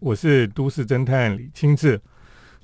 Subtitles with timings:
[0.00, 2.00] 我是都市侦探李清志。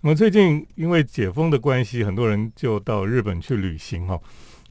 [0.00, 4.18] 那么最近因为解封的关系，很多人就到日本去旅行哈。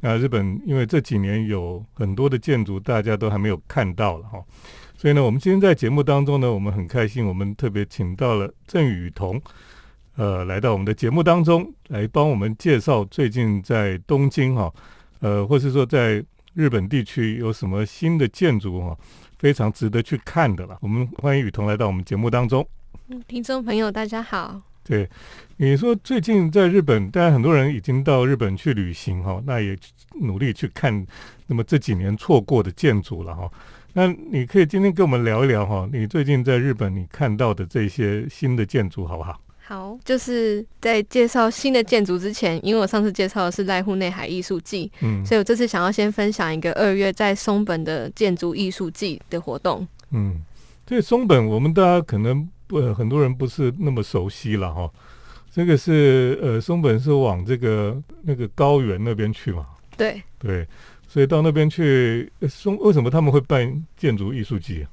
[0.01, 4.43] 那日本因为这几年有很多的建筑，大家都还没有看到了哈。
[4.97, 9.39] 所以呢，我们今天在节目当中呢，我们很开心，我们特别请到了郑雨桐，
[10.16, 14.73] 呃，来到我们的节目当中，来帮我们介绍最近在东京哈，
[15.20, 16.25] 呃，或是说在
[16.55, 18.97] 日本地区有什么新的建筑哈。
[19.46, 20.75] 非常值得去看的了。
[20.82, 22.68] 我们欢迎雨桐来到我们节目当中。
[23.09, 24.60] 嗯，听众朋友大家好。
[24.83, 25.07] 对，
[25.57, 29.78] 你说最近在日本，当然很多人已经到日本去旅行哈，那也
[30.19, 31.05] 努力去看
[31.46, 33.52] 那么这几年错过的建筑了哈。
[33.94, 39.39] 那你可以今天跟我们聊一聊哈，你最近在日本你看到的这些新的建筑好不好？
[39.67, 49.88] 好，就是在介绍新的建筑之前，因为我上次介绍的是濑户内海艺术季，嗯，所以我这次想要先分享一个二月在松本的建筑艺术季的活动。
[50.11, 50.39] 嗯，
[50.86, 54.88] 这松本我们大家可能不很多人不是那么熟悉了哈。
[55.52, 59.66] 这个是呃松本是往这个那个高原那边去嘛？
[59.97, 60.67] 对对，
[61.08, 64.86] 所以到那边去松为什么他们会办建筑艺术季？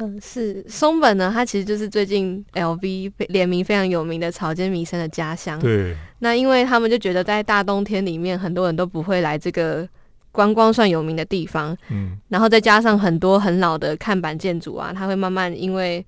[0.00, 5.58] 嗯，是松本呢，它其实就是最近 L V 联名非常有名的草间弥生的家乡。
[5.60, 9.86] 对，那因为他们就觉得在大冬天里面，很多人都不会来这个
[10.32, 11.76] 观光算有名的地方。
[11.90, 16.04] 嗯，然后再加上很多很老的看板建筑啊，它会慢慢因为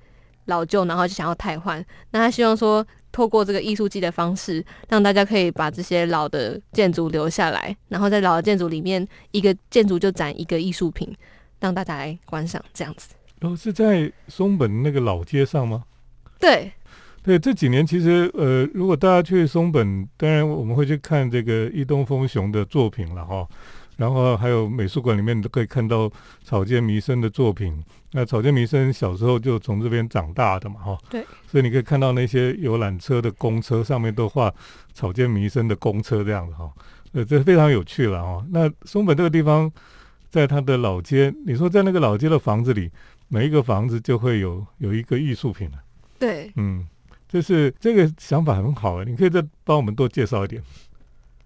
[0.46, 1.84] 老旧，然后就想要汰换。
[2.12, 11.14] 那他希望说，透过这个艺术季的方式，让大家可以把这些老的建筑留下来，然后在老的建筑里面，一个建筑就展一个艺术品，
[11.60, 13.10] 让大家来观赏，这样子。
[13.42, 15.82] 哦，是在松本那个老街上吗？
[16.38, 16.72] 对，
[17.22, 23.46] 对，这几年其实呃，如果大家去松本，当然我们会去看这个伊东丰雄的作品了哈。
[23.96, 26.10] 然后还有美术馆里面都可以看到
[26.42, 27.82] 草间弥生的作品。
[28.12, 30.98] 那草间弥生小时候就从这边长大的嘛哈。
[31.10, 34.52] 对，所以你可以看到那些游览车的公车上面都画
[34.94, 36.72] 草间弥生的公车这样子哈。
[37.12, 38.44] 呃，这非常有趣了哈。
[38.50, 39.70] 那松本这个地方，
[40.30, 42.90] 在他的老街，你说在那个老街的房子里。
[43.32, 45.78] 每一个房子就会有有一个艺术品了。
[46.18, 46.86] 对，嗯，
[47.26, 50.62] 就是这个想法很好啊，你可以再帮我们多介绍一点。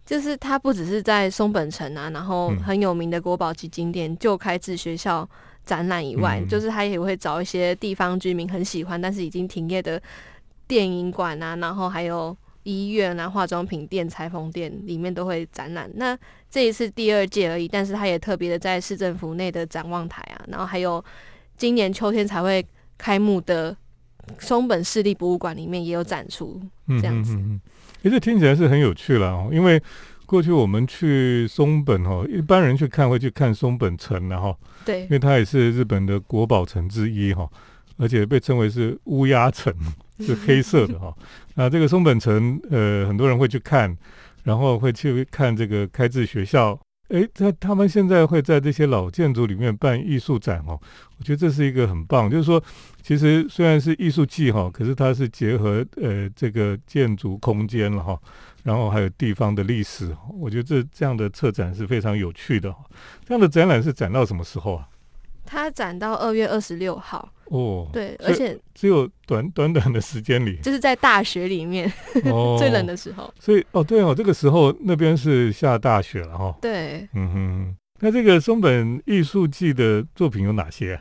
[0.05, 5.29] 就是它不只是在松本城啊，然后很有名的国宝级景点旧开智学校
[5.65, 10.03] 展览以外，就是它也会找一些地方居民很喜欢但是已经停业的
[10.67, 15.89] 电影馆啊，然后还有医院啊、化妆品店、裁缝店里面都会展览。
[15.95, 16.19] 那
[16.51, 21.05] 这一次第二届而已，但是它也特别的在市政府内的展望台啊，然后还有。
[21.57, 22.65] 今年秋天才会
[22.99, 23.77] 开幕的
[24.39, 27.35] 松本市立博物馆里面也有展出，这样子。
[27.37, 27.61] 嗯
[28.03, 29.83] 其实听起来是很有趣了哦，因为
[30.27, 37.51] 过去我们去松本哦，一般人去看会去看松本城然后，对，因为它也是日本的国宝城之一哈，
[37.97, 39.75] 而且被称为是乌鸦城，
[40.21, 41.13] 是黑色的哈。
[41.55, 43.97] 那这个松本城呃，很多人会去看，
[44.45, 46.79] 然后会去看这个开智学校。
[47.09, 50.81] 诶，他他们现在会在这些老建筑里面办艺术展哦，
[51.19, 52.29] 我觉得这是一个很棒。
[52.31, 52.63] 就是说，
[53.03, 58.19] 其实虽然是艺术季哈，可是它是结合呃这个建筑空间了哈，
[58.65, 62.75] 然后还有地方的历史，我觉得这这样的策展是非常有趣的。
[63.25, 64.89] 这样的展览是展到什么时候啊？
[65.47, 71.91] 它展到二月二十六号哦，对，而且只有短短短的时间里，就是在大雪里面
[72.59, 76.55] 最冷的时候，所以哦，对哦，这个时候那边是下大雪了哈。
[76.61, 81.01] 对，嗯哼，那这个松本艺术季的作品有哪些？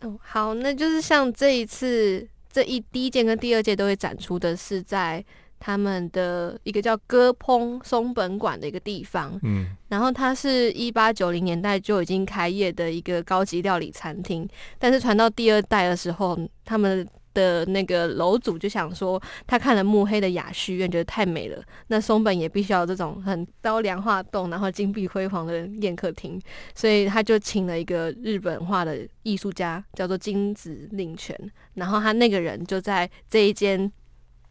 [0.00, 5.24] 哦，好，那就是像这一次这一第一届跟第二届都会展出的是在。
[5.66, 14.46] 他们的一个叫歌烹松本馆的一个地方，嗯，然后它是一八九零年代就已经开业的一个高级料理餐厅，
[14.78, 26.38] 但是传到第二代的时候，他们的那个楼主就想说，他看了慕黑的雅叙院，觉得太美了，那松本也必须要这种很刀梁画栋，然后金碧辉煌的宴客厅，
[26.74, 31.34] 所以他就请了一个日本画的艺术家，叫做金子令泉，
[31.72, 33.90] 然后他那个人就在这一间。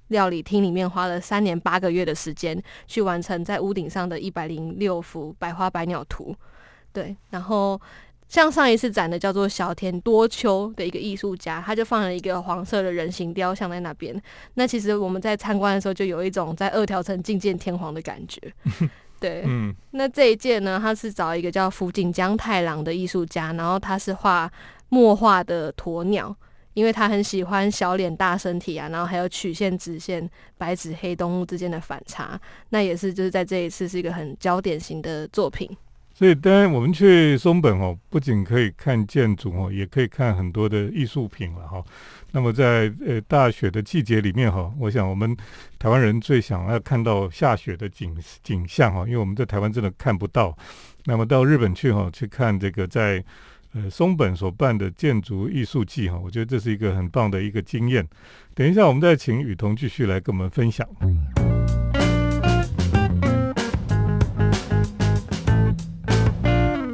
[0.10, 6.36] 料理厅里面花了三年八个月的时间去完成在屋顶上的一百零六幅百花百鸟图，
[6.92, 7.16] 对。
[7.30, 7.80] 然后
[8.28, 14.20] 像上一次展的叫做小田多秋的一个艺术家，他就放了一个黄色的人形雕像在那边。
[14.56, 18.42] 那其实我们在参观的时候就有一种在二条城觐见天皇的感觉，
[19.20, 19.44] 对。
[19.46, 19.74] 嗯。
[19.92, 24.52] 那这一届呢，他是找一个叫福井江太郎的艺术家，然后他是画
[24.90, 26.36] 墨画的鸵鸟。
[26.74, 32.40] 因为他很喜欢小脸大身体啊，然后还有曲线直线、白纸黑动物之间的反差，
[32.70, 35.70] 那也是就是在这一次是一个很焦点型的作品。
[36.16, 41.84] 所以当然我们去松本哦，不仅可以看建筑哦，也可以看很多的艺术品了哈。
[42.32, 45.36] 那么在呃大雪的季节里面哈，我想我们
[45.80, 50.56] 台湾人最想要看到下雪的景景象哈，因为我们在台湾真的看不到。
[51.06, 53.24] 那么到日本去哈，去看这个在
[53.76, 58.08] 呃松本所办的建筑艺术季哈，我觉得这是一个很棒的一个经验。
[58.54, 60.88] 等一下，我们再请雨桐继续来跟我们分享。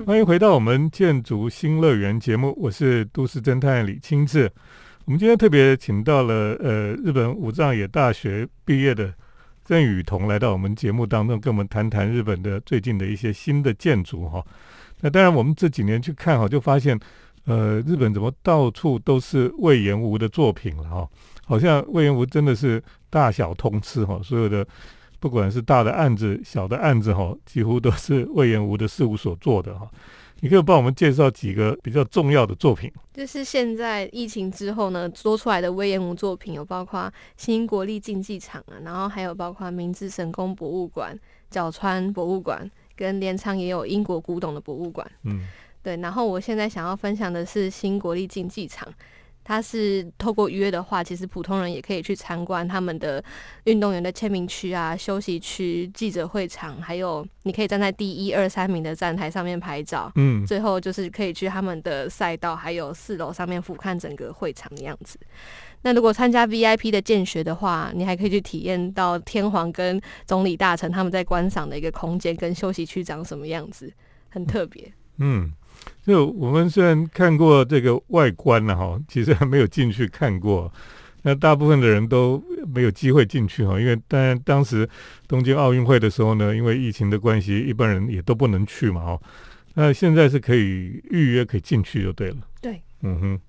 [0.05, 4.49] 欢迎回到我们建筑新乐园节目，我是都市侦探李清志。
[5.03, 9.13] 我们今天特别请到了呃日本武藏野大学毕业的
[9.65, 14.41] 郑雨桐来到我们节目当中，跟我们谈谈日本的最近的一些新的建筑哈。
[15.01, 16.99] 那当然，我们这几年去看哈，就发现
[17.45, 21.09] 呃日本怎么到处都是魏延吴的作品了哈，
[21.45, 24.65] 好像魏延吴真的是大小通吃哈，所有的。
[25.21, 29.85] 不管是大的案子、小的案子，哈，几乎都是魏延吴的事务所做的，哈。
[30.39, 32.89] 你可以帮我们介绍几个比较重要的作品？
[33.13, 41.13] 就是现在疫情之后呢，做出来的魏延吴作品有包括新国立竞技场啊，然后还有包括明治神宫博物馆、
[41.51, 45.09] 角川博物馆，跟镰仓也有英国古董的博物馆。
[45.23, 45.47] 嗯，
[45.81, 45.95] 对。
[45.97, 48.85] 然后我现在想要分享的是新国立竞技场。
[49.41, 53.23] 它是透过预约的话，其实普通人也可以去参观他们的
[53.63, 60.11] 运动员的签名区啊、休息区、记者会场，还有你可以站在第一、二、三名的站台上面拍照。
[60.17, 65.17] 嗯，最后就是可以去他们的赛道，还有四楼上面俯瞰整个会场的样子。
[65.81, 73.91] 那如果参加 VIP 的见学的话，你还可以去体验到天皇跟总理大臣他们在观赏的一个空间跟休息区长什么样子，
[74.29, 74.91] 很特别。
[75.17, 75.51] 嗯。
[76.05, 80.71] 就我们虽然看过这个外观了哈，其实还没有进去看过。
[81.21, 82.41] 那大部分的人都
[82.73, 84.87] 没有机会进去哈，因为当然当时
[85.27, 89.21] 东京奥运会的时候呢，因为疫情的关系，一般人也都不能去嘛哈。
[89.75, 92.37] 那现在是可以预约可以进去就对了。
[92.61, 93.39] 对，嗯哼，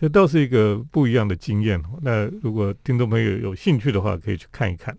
[0.00, 1.82] 这倒是一个不一样的经验。
[2.02, 4.96] 那如果听众朋友有兴趣的话，可以去看一看。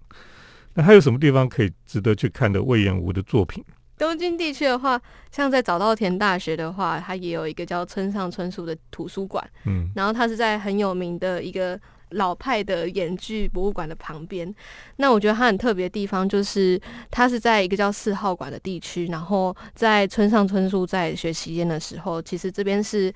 [0.74, 3.64] 那还有什么地方可以值得去看的魏延吴的作品？
[3.98, 5.02] 东京地区的话，
[5.32, 9.46] 像在早稻田大学的话，它也有一个叫村上春树的图书馆。
[9.66, 11.80] 嗯，然后它是在很有名的一个
[12.12, 14.54] 老派的演剧博物馆的旁边。
[14.98, 16.80] 那我觉得它很特别的地方，就是
[17.10, 19.08] 它是在一个叫四号馆的地区。
[19.08, 23.14] 然后在村上春树在学期间的时候，其实这边是。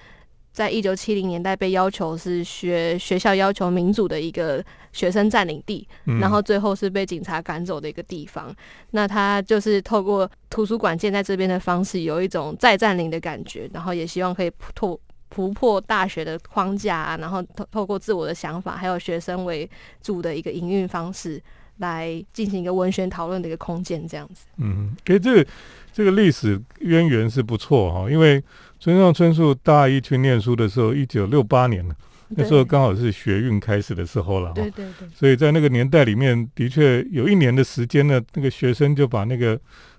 [0.53, 5.87] 在一九七零年代被要求是学学校要求民主的一个学生占领地，
[6.21, 8.55] 然后最后是被警察赶走的一个地方。
[8.91, 14.99] 那他就是透过图书馆建在这边的方式，有一种再占领的感觉，然后也希望可以破
[15.31, 19.67] 突破大学的框架啊，然后透透过自我的想法，还有学生为
[20.03, 21.41] 主的一个营运方式，
[21.77, 24.45] 来进行一个文学讨论的一个空间，这样子。
[24.57, 25.49] 嗯，给这个
[25.91, 28.43] 这个历史渊源是不错哈，因为。
[28.83, 31.95] 村上春树大一去念书的时候，一九六八年了，
[32.27, 34.51] 那时候刚好是学运开始的时候了。
[34.51, 35.07] 对对对。
[35.15, 39.57] 所以在那个年代里面，的确有一年的时间呢，那个学生就把那个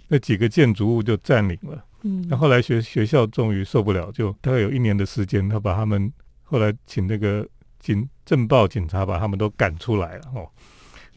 [0.08, 1.82] 那几个建筑物就占领了。
[2.02, 2.26] 嗯。
[2.28, 7.48] 那后来学学校终于受不了，就大概有一年的时间，他把他们后来请那个
[7.80, 10.24] 警政报警察把他们都赶出来了。
[10.34, 10.46] 哦。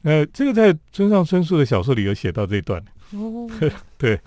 [0.03, 2.81] 那，这个在村上春树的小说里有写到这一段。
[3.11, 3.45] 哦。
[3.99, 4.17] 对。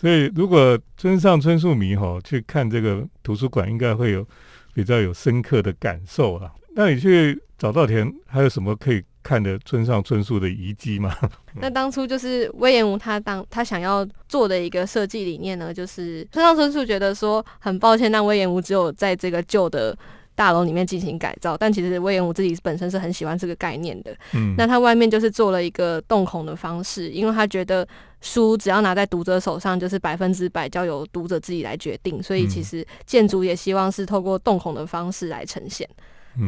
[0.00, 4.24] 所以，如果村上春树迷哈去看这个图书馆，应该会有
[4.72, 6.52] 比较有深刻的感受了。
[6.76, 11.12] 那你去早稻田还有什么可以看的村上春树的遗迹吗？
[11.60, 19.98] 那当初就是威廉吴他当他想要做的一个设计理念呢，就是村上春树觉得说很抱歉，但威廉吴只有在这个旧的。
[20.38, 24.16] 大楼里面进行改造，但其实威廉姆自己本身是很喜欢这个概念的。
[24.34, 27.84] 嗯，那他外面就是做了一个洞孔的方式，因为他觉得
[28.20, 32.22] 书只要拿在读者手上，就是百分之百交由读者自己来决定。
[32.22, 35.88] 所以其实建筑也希望是透过洞孔的方式来呈现。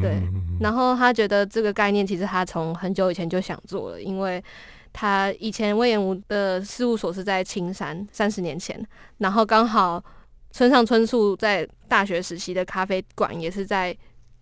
[0.02, 0.20] 对，
[0.60, 4.42] 然后他觉得这个概念其实他从很久以前就想做了，因为
[4.92, 8.84] 他以前威严武的事务所是在青山，三十年前，
[9.18, 10.02] 然后刚好。
[10.52, 13.96] 村上春树在大学时期的咖啡馆也是在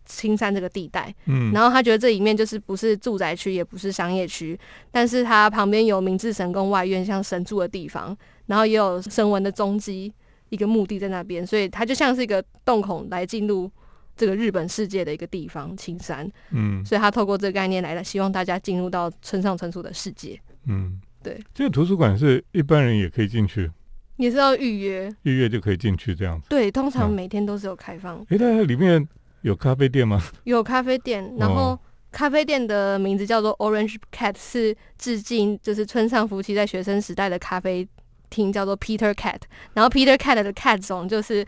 [0.09, 4.59] 青山这个地带，嗯，然后他觉得这里面就是不是住宅区，也不是商业区，
[4.91, 10.13] 但是它旁边有明治神宫外院，像神住的地方，然后也有神文的踪迹，
[10.49, 13.71] 一个墓地在那边，所以它就像是一个洞孔来进入
[14.17, 23.71] 这个日本世界的一个地方，青山，嗯，所以他透过这个概念来了，希望大家进入到村上春树的世界，嗯，对，这个图书馆是一般人也可以进去。
[24.17, 26.49] 也是要预约，预约就可以进去这样子。
[26.49, 28.19] 对，通常每天都是有开放。
[28.31, 29.07] 哎，那里面
[29.43, 30.23] 有咖啡店吗？
[30.45, 31.79] 有咖啡店，然后
[32.11, 37.87] 咖啡店的名字叫做 Orange Cat，是致敬就是村上夫妻在学生时代的咖啡
[38.31, 39.41] 厅叫做 Peter Cat，
[39.75, 41.47] 然后 Peter Cat 的 cat 种就是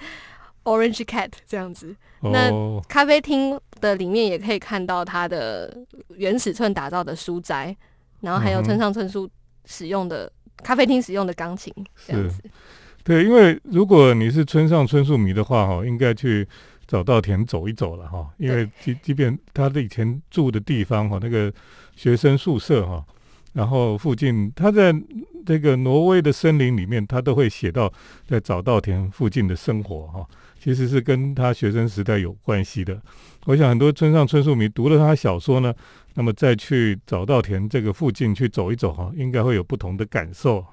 [0.65, 1.95] Orange Cat 这样子。
[2.23, 2.51] 那
[2.89, 5.75] 咖啡厅的里面也可以看到它的
[6.17, 7.75] 原尺寸打造的书斋，
[8.21, 9.29] 然后还有村上春树
[9.65, 10.31] 使用的
[10.63, 11.73] 咖啡厅使用的钢琴
[12.07, 12.43] 这样子。
[13.03, 16.47] 对，因为如果你是村上春树迷的话，哈，应该去
[16.91, 18.29] 早稻田走一走了哈。
[18.37, 21.53] 因为即即便他的以前住的地方哈，那个
[21.95, 23.05] 学生宿舍哈，
[23.53, 24.93] 然后附近他在
[25.47, 27.93] 这个挪威的森林里面，他都会写到
[28.27, 30.27] 在早稻田附近的生活哈。
[30.59, 33.01] 其实是跟他学生时代有关系的。
[33.47, 35.73] 我想很多村上春树迷读了他小说呢，
[36.15, 40.67] 那么再去早稻田这个附近去走一走哈，应该会有不同的感受。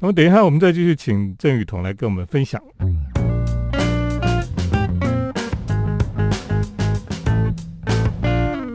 [0.00, 2.60] 那么等一下我们再继续请郑雨桐来跟我们分享。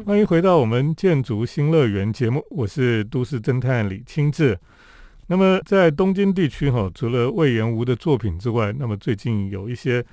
[0.09, 4.57] 欢迎回到我们建筑新乐园节目，我是都市侦探李清志。
[5.27, 10.03] 那么在东京地区哈，除了魏延吴的作品之外，那么最近有一些。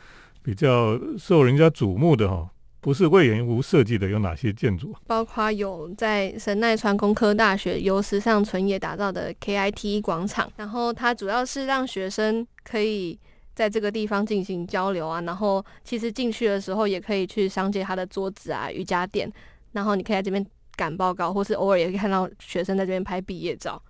[0.43, 2.47] 比较受人家瞩目的哈，
[2.83, 4.95] 不是魏延吴设计的有哪些建筑？
[5.07, 13.19] 包括有在神奈川工科大学由时尚纯野打造的 KIT 广场，然后它主要是让学生可以
[13.55, 19.33] 在这个地方进行交流啊，然后其实进去的时候也可以去商借他的桌子啊、瑜伽垫，
[19.77, 23.81] 然后你可以在这边赶报告，或是偶尔也可以看到学生在这边拍毕业照。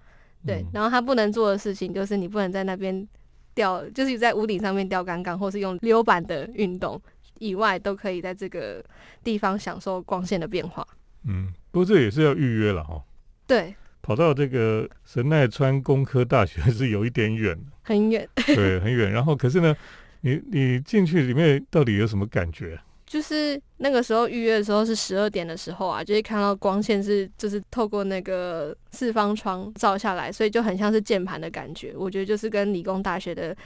[0.45, 3.09] 对，然后他不能做的事情就是你不能在那边。
[3.57, 7.01] 吊就是在屋顶上面吊杆杆，或是用溜板的运动
[7.39, 8.85] 以外，都可以在这个
[9.25, 10.87] 地方享受光线的变化。
[11.25, 13.03] 嗯，不过这也是要预约了哈。
[13.47, 18.29] 对，跑到这个神奈川工科大学是有一点远，很远。
[18.45, 19.11] 对，很远。
[19.11, 19.75] 然后可是呢，
[20.21, 22.79] 你你进去里面到底有什么感觉？
[23.07, 31.95] 就是那个时候预约的时候是十二点的时候啊，就会看到光线是就是透过那个四方窗照下来，所以就很像是键盘的感觉。
[31.97, 33.57] 我觉得就是跟理工大学的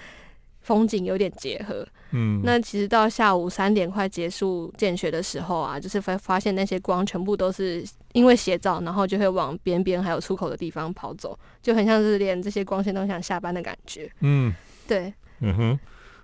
[0.61, 1.87] 风景有点结合。
[2.13, 7.83] 嗯，那其实到下午三点快结束建学的时候啊，就是发发现那些光全部都是
[8.13, 14.11] 因为斜照，然后就会往边边还有出口的地方跑走，就很像是连这些光线都想下班的感觉。
[14.21, 14.53] 嗯，
[14.87, 15.81] 对，嗯哼。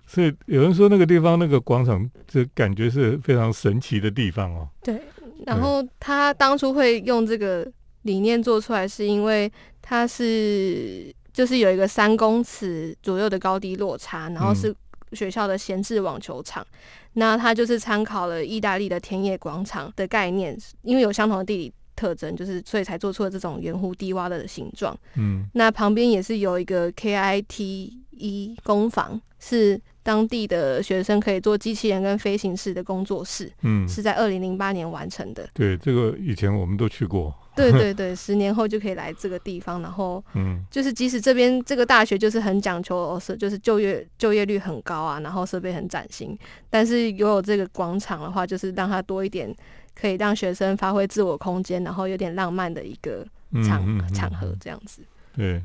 [0.07, 4.69] 所以有人说那个地方那个广场，这感觉是非常神奇的地方哦。
[4.83, 5.01] 对，
[5.45, 7.67] 然后他当初会用这个
[8.03, 9.51] 理念做出来，是因为
[9.83, 14.75] 它是就是有一个三公尺左右的高低落差，然后是
[15.13, 16.67] 学校的闲置网球场。
[17.15, 24.95] 那他就是参考了意大利的田野广场的概念，因为有相同的地理特征，就是所以才做出了这种圆弧低洼的形状。
[25.17, 29.81] 嗯，那旁边也是有一个 KIT 一工坊是。
[30.07, 35.51] 当地的学生可以做机器人跟飞行式的工作室，嗯，是在二零零八年完成的。
[35.53, 37.35] 对，这个以前我们都去过。
[37.57, 46.39] 对对对， 十年后就可以来这个地方，然后，嗯，就是即使这边这个大学就是很讲求是就是就业就业率很高啊，然后设备很崭新，
[46.71, 49.53] 但是拥有这个广场的话，就是让它多一点
[50.01, 53.27] 可以让学生发挥自我空间，然后有点浪漫的一个
[53.65, 55.03] 场场合这样子。
[55.35, 55.61] 对。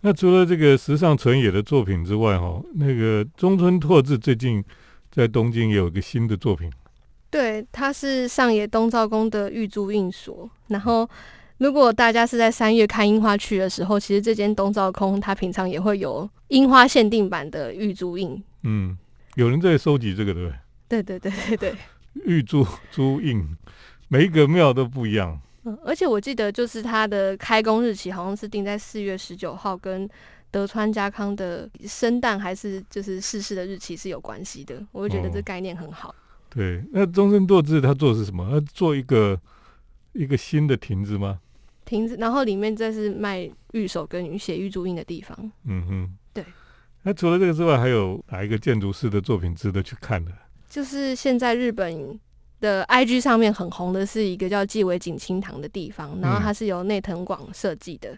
[0.00, 4.62] 那除了这个时尚纯野的作品之外，哈，那个中村拓志最近
[5.10, 6.70] 在东京也有一个新的作品。
[7.30, 10.48] 对，他是上野东照宫的玉珠印所。
[10.68, 11.08] 然后，
[11.58, 18.42] 如果大家是在三月看樱花去的时候，其实这间东照宫它平常也会有樱花限定版的玉珠印。
[18.62, 18.96] 嗯，
[19.34, 20.58] 有人在收集这个，对不对？
[20.88, 21.76] 对对对对对，
[22.24, 23.44] 玉珠珠印，
[24.08, 25.40] 每一个庙都不一样。
[25.84, 30.08] 而且我记得，就是它的开工日期好像是定在四月十九号，跟
[30.50, 34.82] 德川家康的生诞还是就是逝世的日期是有关系的。
[34.92, 36.14] 我就觉得这概念很好。
[36.48, 38.48] 对，那中森拓志他做的是什么？
[38.50, 39.38] 他做一个
[40.12, 41.40] 一个新的亭子吗？
[41.84, 45.36] 亭子，然后里面再是卖玉手跟写玉珠印的地方。
[45.64, 46.44] 嗯哼，对。
[47.02, 50.32] 那除了这个之外，还有哪一个建筑师的作品值得去看的？
[50.70, 52.18] 就是现在日本。
[52.60, 58.16] 的 IG 上面很红的是一个叫纪尾井清堂的地方，然后它是由内藤广设计的。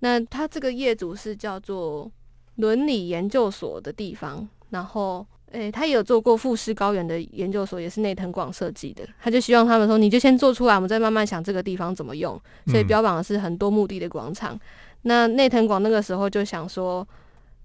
[0.00, 2.10] 那它这个业主是叫做
[2.56, 9.06] 伦理研究所的地方，然后诶，他也有做过富士高原的研究所，也是内藤广设计的。
[9.20, 12.40] 他就希望他们说，你就先做出来，我们再慢慢想这个地方怎么用。
[12.68, 14.58] 所以标榜的是很多目的的广场。
[15.02, 17.06] 那内藤广那个时候就想说，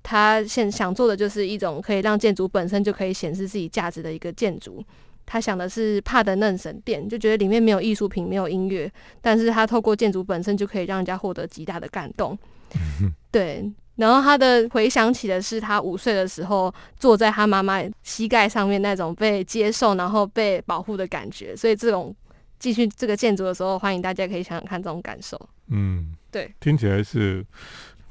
[0.03, 4.83] 他现想做的就是一种可以让建筑本身就可以显示自己价值的一个建筑。
[5.27, 8.91] 他想的是帕德嫩神殿，就觉得里面没有艺术品，没有音乐，
[9.21, 12.35] 但是他透过建筑本身就可以让人家获得极大的感动。
[13.29, 22.15] 对，然后他的回想起的是他五岁的时候坐在他妈妈膝盖上面那种被接受然后被保护的感觉，所以这种
[22.57, 25.37] 继续这个建筑的时候，欢迎大家可以想想看这种感受。
[25.69, 27.45] 嗯，对，听起来是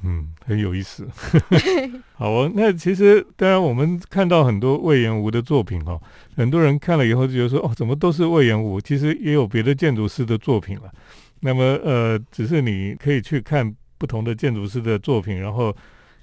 [0.09, 1.05] 嗯，很有意思。
[2.15, 6.01] 好哦，那其实当然我们看到很多魏延吴的作品哈，
[6.37, 8.81] 很多人看了以后就觉得说哦，怎么都是魏延吴？
[8.81, 10.93] 其实也有别的建筑师的作品了。
[11.41, 15.75] 那么呃，只是你可以去看不同的建筑师的作品，然后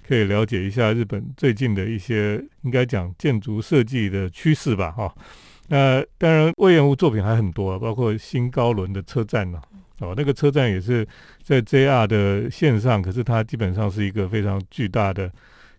[0.08, 5.14] 可以了解一下日本最近的一些应该讲建筑设计的趋势吧哈。
[5.68, 9.62] 那当然魏延吴作品还很多，包括新高轮的车站呢。
[10.04, 11.08] 哦，那个车站也是
[11.42, 15.32] 在 JR 的线上，可是它基本上是一个非常巨大的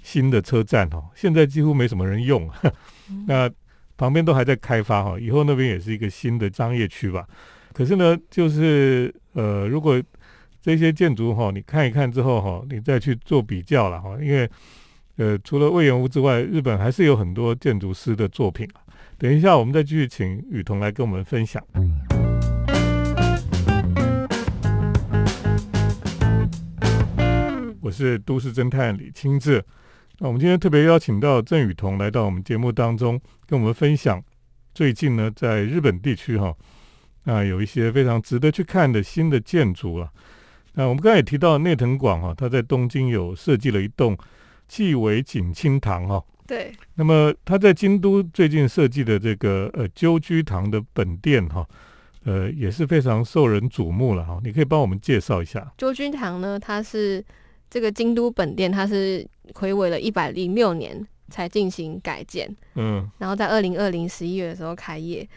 [0.02, 1.04] 新的车站哦。
[1.14, 2.49] 现在几乎没什么人用，
[3.26, 3.50] 那
[3.97, 7.26] 旁边都还在开发哈，以后那边也是一个新的商业区吧。
[7.73, 10.02] 可是呢，就是呃，如果
[10.62, 14.49] 这些建筑哈，你看一看之后哈，你再去做比较了哈，因为
[15.16, 18.69] 呃，除了魏延屋之外，日本还是有很多建筑师的作品
[19.16, 21.62] 等一下，我们再继续请雨桐来跟我们分享。
[21.75, 21.81] 我
[27.94, 29.64] 是都市侦探李清志，
[30.18, 34.22] 那我们今天特别邀请到郑雨桐来到我们节目当中，跟我们分享
[34.74, 36.54] 最近呢在日本地区哈，
[37.24, 40.10] 啊有一些非常值得去看的新的建筑啊。
[40.74, 44.18] 那我们刚才也提到内藤广哈，他在东京有设计了一栋
[44.66, 46.20] 纪尾景清堂哈。
[46.46, 46.72] 对。
[46.96, 51.64] 那么他在京都最近设计的这个呃鸠居堂的本店哈，
[52.24, 54.40] 呃也是非常受人瞩目了哈。
[54.42, 56.58] 你可以帮我们介绍一下鸠居堂呢？
[56.58, 57.24] 它是
[57.71, 65.28] 这个京都本店，它是魁违了一百零六年才进行改建，嗯，然后在二零二零十一月的时候开业。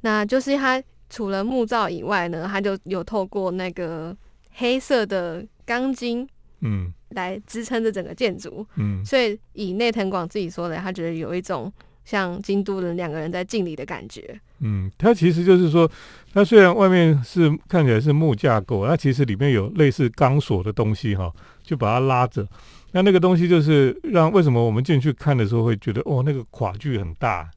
[0.00, 4.14] 那就是它除了木造以外呢，它就有透过那个
[4.52, 6.28] 黑色的钢筋，
[6.60, 11.72] 嗯，来支撑着整个建筑，嗯，所以以内藤广自己说的，他觉得有一种
[12.04, 14.38] 像京都人两个人在敬礼的感觉。
[14.60, 15.90] 嗯，它其实就是说，
[16.32, 21.32] 它虽然外面是看起来是木架构，它其实里面有类似钢索的东西哈。
[21.64, 22.46] 就把它拉着，
[22.92, 27.50] 那那个东西就是让为什么我们进去看的时候会觉得哦，那个垮距很大，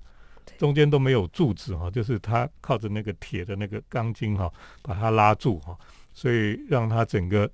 [0.58, 4.50] 中间都没有柱子哈，就是它靠着那个铁的那个钢筋哈，
[4.82, 5.78] 把它拉住哈，
[6.14, 7.48] 所以让它整个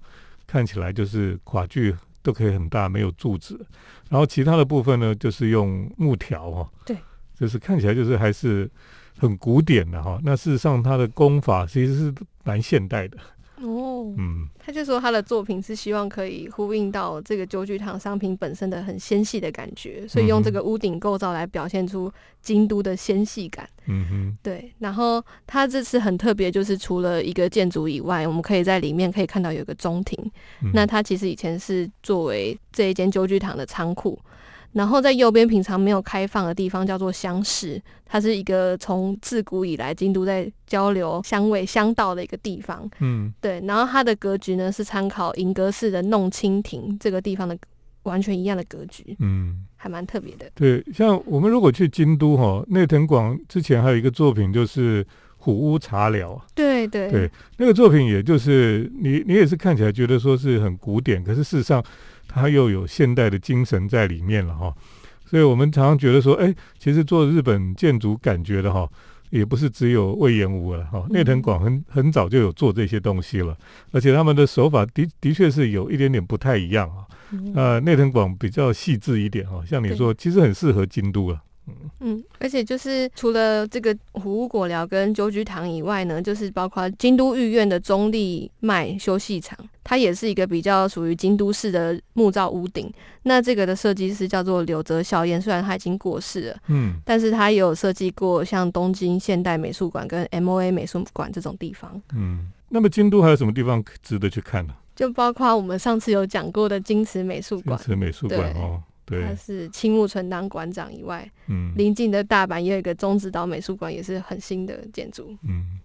[0.45, 3.59] 看起来就是垮距都可以很大，没有柱子。
[4.09, 6.96] 然后其他的部分呢，就是用木条哈，对，
[7.35, 8.70] 就是看起来就是还是
[9.18, 10.20] 很古典的哈。
[10.24, 12.13] 那事实上它的工法其实是
[12.44, 13.18] 蛮现代的。
[13.61, 22.11] 哦，嗯，他就说他的作品是希望可以呼应到这个旧剧堂商品本身的很纤细的感觉，所以用这个屋顶构造来表现出
[22.42, 23.70] 京都的纤细感。
[23.85, 24.74] 嗯哼，对。
[24.79, 30.18] 然后他这次很特别，就是除了一个建筑以外，我们可以在里面可以看到有一个中庭。
[30.74, 34.20] 那它其实以前是作为这一间旧剧堂的仓库。
[34.74, 42.90] 然后在右边平常没有开放的地方叫做乡市，它是一个从自古以来京都在交流香味香道的一个地方。
[43.00, 43.62] 嗯，对。
[43.66, 47.55] 然后它的格局呢是参考银阁寺的弄清亭这个地方的
[48.03, 49.16] 完全一样的格局。
[49.20, 50.50] 嗯，还蛮特别的。
[50.55, 55.05] 对，像我们如果去京都哈，内藤广之前还有一个作品就是
[55.38, 56.42] 虎屋茶寮。
[56.55, 61.83] 对对对，那个作品也就是你你也是看起来觉得说是很古典，可是事实上。
[62.25, 64.74] 它又有现代的精神在里面了哈，
[65.24, 68.89] 所以我们常常觉得说，哎，其实做日本建筑感觉的哈，
[69.29, 73.55] 也不是只有魏延武了哈，内藤广很很早就有做这些东西了，
[73.91, 77.05] 而且他们的手法的的确是有一点点不太一样啊，
[77.53, 81.39] 呃，内藤广比较细致一点哈，像你说，其实很适合京都了。
[82.00, 92.92] 嗯，而且就是除了这个虎屋果寮跟鸠居堂以外呢，就是包括京都御苑的中立麦休息场，它也是一个比较属于京都市的木造屋顶。
[93.24, 102.02] 那这个的设计师叫做柳泽孝彦，虽然他已经过世了，嗯，但是他也有设计过像东京现代美术馆跟 M O A 美术馆这种地方。
[102.14, 104.74] 嗯，那么京都还有什么地方值得去看呢？
[104.94, 107.78] 就包括我们上次有讲过的京瓷美术馆。
[107.78, 108.84] 京瓷美术馆哦。
[109.05, 115.35] 他是青木纯当馆长以外，嗯，临近的大阪也有一个中子岛美术馆，也是很新的建筑。
[115.48, 115.79] 嗯，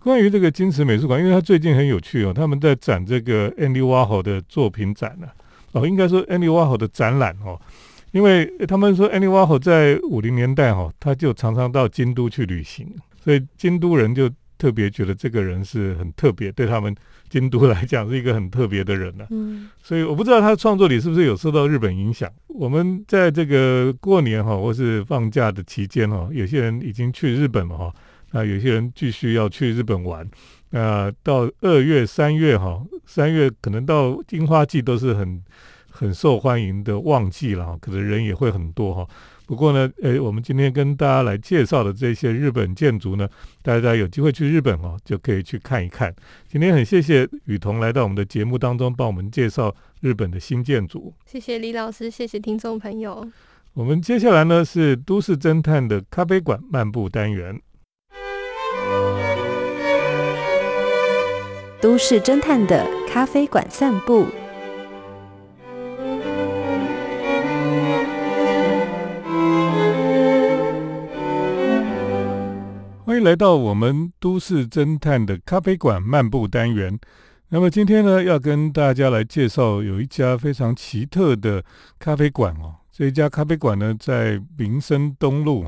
[0.00, 5.28] 关于这个金池美术馆，因为它最近很有趣哦，他们在展这个 Andy Warhol 的作品展呢。
[5.72, 7.60] 哦，应该说 Andy Warhol 的展览哦，
[8.12, 12.88] 因为他们说 Andy Warhol 在五零年代哈，他就常常到京都去旅行，
[13.22, 16.94] 所以京都人就特别觉得这个人是很特别，对他们。
[17.28, 22.32] 京都来讲是一个很特别的人呢，嗯，所以我不知道他创作里是不是有受到日本影响。
[22.46, 27.92] 我们在这个过年哈，或是放假的期间哈，有些人已经去日本了哈，
[28.30, 30.24] 那有些人继续要去日本玩。
[30.70, 35.42] 那到二月、三月哈，三月可能到樱花季都是很
[35.90, 39.04] 很受欢迎的旺季了哈，可能人也会很多哈。
[39.46, 43.28] 不过呢，诶，我们今天跟大家来介绍的这些日本建筑呢，
[43.62, 46.12] 大家有机会去日本哦，就可以去看一看。
[46.48, 51.14] 今天很谢谢雨桐来到我们的节目当中，帮我们介绍日本的新建筑。
[51.24, 53.26] 谢谢李老师，谢谢听众朋友。
[53.74, 57.60] 我们接下来呢是都市侦探的咖啡馆漫步单元。
[61.80, 64.26] 都市侦探的咖啡馆散步。
[73.18, 76.98] 迎来到我们都市侦探的咖啡馆漫步单元。
[77.48, 81.64] 那么今天呢，要跟大家来介绍有一家非常奇特的
[81.98, 82.74] 咖啡馆哦。
[82.90, 85.64] 这一家咖啡馆呢，在民生东路，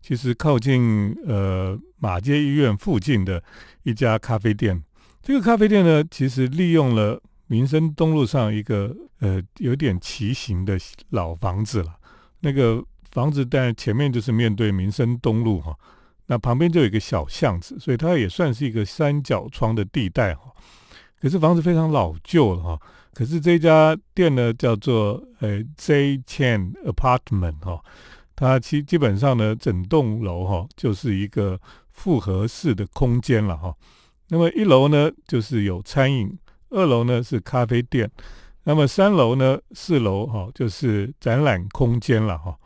[0.00, 3.42] 其实靠近呃马街医院附近的
[3.82, 4.82] 一家咖啡店。
[5.22, 10.78] 这个咖啡店呢，其实利用了民生东路上一个呃有点奇形的
[11.10, 11.94] 老房子了。
[12.40, 15.76] 那个房子但前面就是面对民生东路哈，
[16.30, 20.42] 那旁边就有一个小巷子，所以它也算是一个三角窗的地带哈。
[21.20, 22.80] 可是房子非常老旧了哈。
[23.12, 27.82] 可是这家店呢，叫做呃 J Chain Apartment 哈，
[28.36, 33.74] 它基基本上呢，整栋楼哈就是一个复合式的空间了哈。
[34.28, 36.28] 那么一楼呢，就是有餐饮；
[36.68, 38.06] 二楼呢是咖啡店；
[38.62, 42.56] 那么三楼呢、四楼哈，就是展览空间了哈。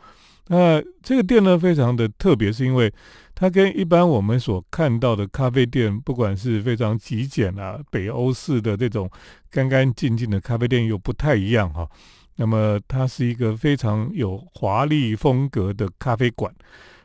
[0.49, 2.93] 那这个店呢，非常的特别，是因为
[3.35, 9.09] 它跟一般我们所看到的咖啡店，不管是非常极简啊、北欧式的这种
[9.51, 11.87] 干干净净的咖啡店，又不太一样哈。
[12.37, 16.53] 那么它是一个非常有华丽风格的咖啡馆。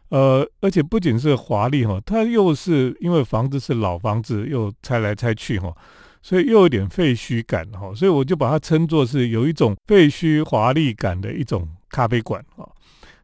[0.09, 5.73] 呃，而且不仅是华丽哈，它又是因为房子是老房子，又拆来拆去哈，
[6.21, 12.67] 所以又有点废墟感哈，所以我就把它称作是有一种废墟华丽感的一种咖啡馆啊。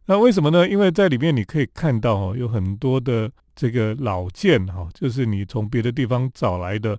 [0.07, 0.69] 那为什么呢？
[0.69, 6.99] 因为在里面你可以看到哈，有很多的这个老件哈，就是你从别的地方找来的，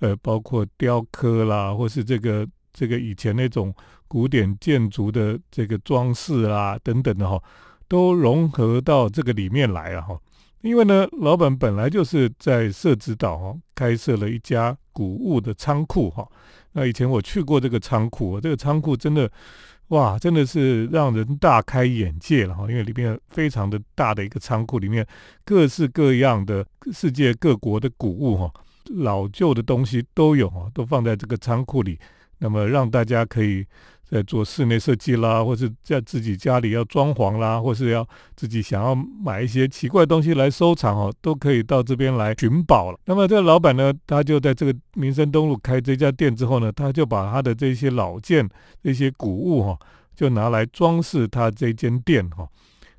[0.00, 3.74] 呃，包括雕刻啦，或是这个这个以前那种
[4.08, 7.40] 古典建筑的这个装饰啦等等的哈。
[7.88, 10.18] 都融合到这个里面来了哈，
[10.60, 16.28] 因为呢，老板本来就是在社子岛哈开设了一家谷物的仓库哈。
[16.72, 19.30] 那以前我去过这个仓库，这个仓库真的
[19.88, 22.66] 哇，真的是让人大开眼界了哈。
[22.68, 25.06] 因为里面非常的大的一个仓库，里面
[25.44, 28.52] 各式各样的世界各国的古物哈，
[28.96, 31.98] 老旧的东西都有哈，都放在这个仓库里，
[32.38, 33.64] 那么让大家可以。
[34.08, 42.98] 在做室内设计啦，或是在自己家里要装潢啦，或是要自己想要买一些奇怪东西来收藏哦，都可以到这边来寻宝了。
[43.06, 48.48] 那么这个老板呢，他就在这个民生东路开这家店之后呢，他就把他的这些老件、
[48.82, 49.78] 这些古物哈，
[50.14, 52.48] 就拿来装饰他这间店哈。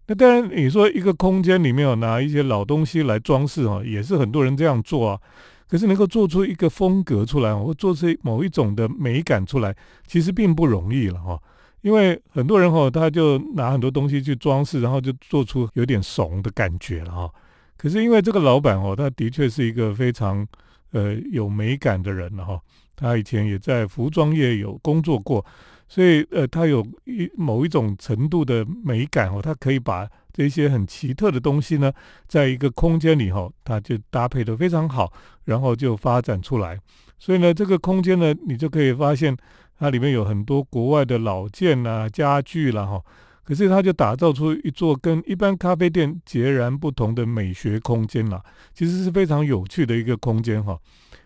[0.08, 5.20] 那当然，你说一个空间里面有拿一些老东西来装饰哈，也是很多人这样做啊。
[5.68, 9.76] 可是能够做出一个风格出来，或做出某一种的美感出来，
[10.06, 11.40] 其实并不容易了哈。
[11.82, 17.30] 因为很多人哈，他就拿很多东西去装饰，然后就做出有点怂的感觉了哈。
[17.78, 20.46] 可是因为这个老板哦，他的确是一个非常
[20.92, 22.60] 呃有美感的人了哈。
[22.96, 25.46] 他以前也在服装业有工作过，
[25.88, 30.08] 所以呃，它有一某一种程度的美感哦，它可以把。
[30.34, 31.92] 这些很奇特的东西呢，
[32.28, 35.12] 在一个空间里哈，它就搭配的非常好，
[35.46, 36.80] 然后就发展出来。
[37.18, 39.36] 所以呢，这个空间呢，你就可以发现
[39.80, 43.02] 它里面有很多国外的老件啊、家具啦哈。
[43.44, 48.40] 可是它就打造出一座跟一般咖啡店截然不同的美学空间啦，
[48.76, 50.78] 其实是非常有趣的一个空间哈。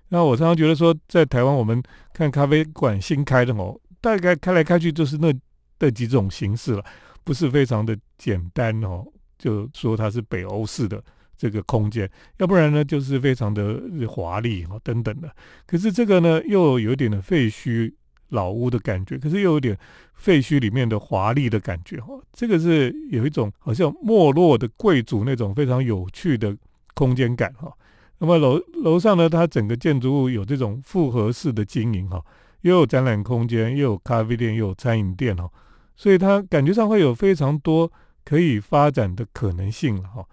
[0.07, 5.33] 那我常常觉得说，在台湾我们看咖啡馆新开的哦，大概开来开去就是那
[5.79, 6.83] 那几种形式了。
[7.23, 9.05] 不是非常的简单哦，
[9.37, 11.01] 就说它是北欧式的
[11.37, 15.31] 这个空间，要不然呢就是非常的华丽哦等等的。
[15.67, 17.93] 可是这个呢又有点的废墟
[18.29, 19.77] 老屋的感觉，可是又有点
[20.15, 22.19] 废墟里面的华丽的感觉哦。
[22.33, 26.57] 这个是有一种好像没落的贵族那种非常有趣的
[26.95, 27.71] 空间感哈。
[28.17, 32.19] 那么楼楼上呢，它整个建筑物有这种复合式的经营哈，
[32.61, 35.49] 又有展览空间，又有咖啡店，又有餐饮店哦。
[35.95, 37.91] 所以它感觉上会有非常多
[38.25, 40.25] 可以发展的可能性了哈。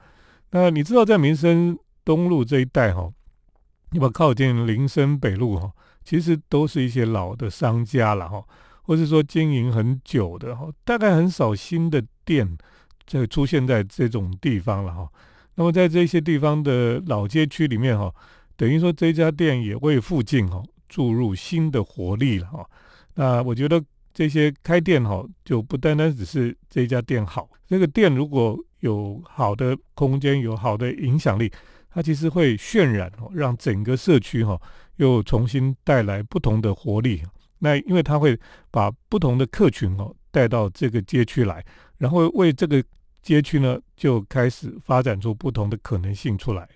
[0.51, 3.11] 那你知道在民生东路这一带哈，
[3.91, 5.71] 你把靠近林森北路哈，
[6.05, 8.43] 其实都是一些老的商家了哈，
[8.83, 12.57] 或是说经营很久的哈，大概很少新的店
[13.07, 15.09] 在出现在这种地方了哈。
[15.57, 18.11] 那么在这些地方的老街区里面哈，
[18.57, 22.69] 等于说这家店也为附近哈注入新的活力了哈。
[23.15, 23.83] 那我觉得。
[24.15, 31.53] 这些开店哈，就不单单只是这家店好，这个店如果有好的空间，有好的影响力，
[31.89, 34.61] 它其实会渲染哦，让整个社区哈
[34.97, 37.23] 又重新带来不同的活力。
[37.61, 38.37] 那因为它会
[38.73, 41.65] 把不同的客群哦带到这个街区来，
[41.99, 42.83] 然后为这个
[43.23, 46.69] 街区呢就开始发展出不同的可能性出来。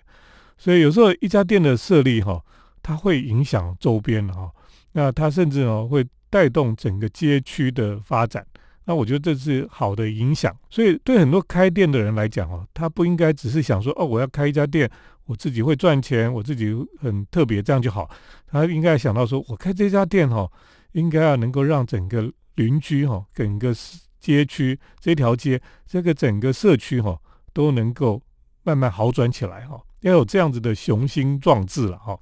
[0.57, 2.41] 所以有时候一家店的设立哈，
[2.83, 4.51] 它会影响周边哈，
[4.91, 8.45] 那它甚至哦会带动整个街区的发展。
[8.85, 10.53] 那我觉得这是好的影响。
[10.69, 14.91] 所以对很多开店的人来讲哦，他不应该只是想说哦，我要开一家店，
[15.23, 18.09] 我自己会赚钱，我自己很特别这样就好。
[18.45, 20.51] 他应该想到说，我开这家店哈，
[20.91, 23.73] 应该要能够让整个邻居哈，整个
[24.19, 27.17] 街区这条街，这个整个社区哈，
[27.53, 28.21] 都能够
[28.63, 29.81] 慢慢好转起来哈。
[30.01, 32.19] 要有这样子的雄心壮志了哈。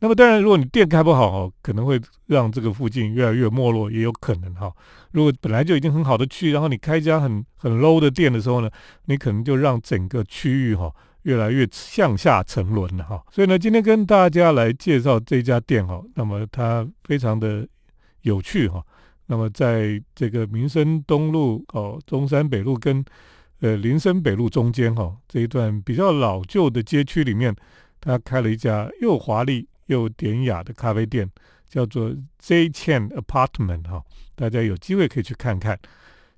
[0.00, 4.70] 那么当然，如果你店开不好哦，可能会让这个附近越来越没落，也有可能哈。
[5.12, 8.68] 如果本来就已经很好的区，然后你开一家很很 low 的店的时候呢，
[9.06, 13.22] 你可能就让整个区域哈越来越向下沉沦了哈。
[13.30, 17.66] 所以呢，今天跟大家来介绍这家店哈，那么它非常的
[18.22, 18.84] 有趣哈。
[19.26, 23.02] 那么在这个民生东路哦，中山北路跟
[23.60, 27.54] 呃，林森北路中间哈这一段比较老旧的街区里面，
[28.00, 31.28] 他开了一家又华丽又典雅的咖啡店，
[31.68, 34.02] 叫做 Z Chain Apartment 哈，
[34.34, 35.78] 大家有机会可以去看看。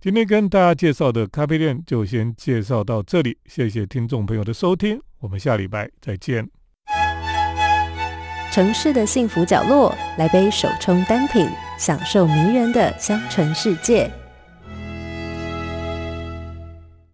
[0.01, 6.49] 今天跟大家介绍的咖啡店就先介绍到这里，谢谢听众朋友的收听，我们下礼拜再见。
[8.53, 14.11] 城市的幸福角落，来杯手冲单品，享受迷人的香醇世界。